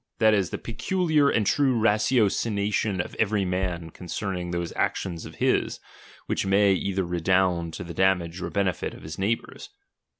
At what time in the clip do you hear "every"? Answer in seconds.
3.19-3.43